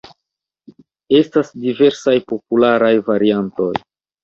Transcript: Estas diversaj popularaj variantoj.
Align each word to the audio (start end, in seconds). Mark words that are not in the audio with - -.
Estas 1.19 1.51
diversaj 1.67 2.17
popularaj 2.33 2.93
variantoj. 3.13 3.71